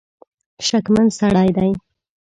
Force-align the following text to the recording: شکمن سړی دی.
شکمن 0.67 1.05
سړی 1.19 1.47
دی. 1.57 1.71